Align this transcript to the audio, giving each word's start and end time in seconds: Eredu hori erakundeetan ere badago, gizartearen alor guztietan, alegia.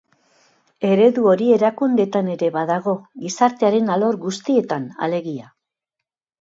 Eredu 0.91 1.25
hori 1.31 1.49
erakundeetan 1.57 2.33
ere 2.37 2.51
badago, 2.57 2.97
gizartearen 3.27 3.95
alor 3.99 4.21
guztietan, 4.27 4.93
alegia. 5.11 5.51